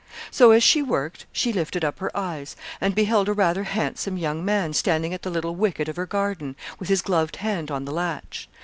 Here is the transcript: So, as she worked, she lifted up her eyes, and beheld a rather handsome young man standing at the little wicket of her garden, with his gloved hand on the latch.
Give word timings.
So, 0.31 0.49
as 0.49 0.63
she 0.63 0.81
worked, 0.81 1.27
she 1.31 1.53
lifted 1.53 1.85
up 1.85 1.99
her 1.99 2.09
eyes, 2.17 2.55
and 2.81 2.95
beheld 2.95 3.29
a 3.29 3.33
rather 3.33 3.65
handsome 3.65 4.17
young 4.17 4.43
man 4.43 4.73
standing 4.73 5.13
at 5.13 5.21
the 5.21 5.29
little 5.29 5.53
wicket 5.55 5.87
of 5.87 5.95
her 5.95 6.07
garden, 6.07 6.55
with 6.79 6.89
his 6.89 7.03
gloved 7.03 7.35
hand 7.35 7.69
on 7.69 7.85
the 7.85 7.91
latch. 7.93 8.49